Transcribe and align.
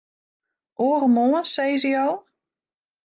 Oaremoarn, 0.85 1.45
sizze 1.53 1.91
jo? 1.93 2.07